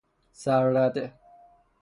سررده 0.41 1.13